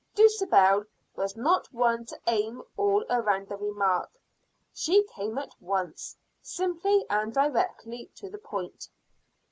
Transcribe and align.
Dulcibel, 0.15 0.85
was 1.15 1.35
not 1.37 1.71
one 1.71 2.05
to 2.05 2.19
aim 2.25 2.63
all 2.75 3.03
around 3.07 3.49
the 3.49 3.55
remark; 3.55 4.09
she 4.73 5.03
came 5.15 5.37
at 5.37 5.53
once, 5.61 6.17
simply 6.41 7.05
and 7.07 7.31
directly 7.31 8.09
to 8.15 8.27
the 8.27 8.39
point. 8.39 8.89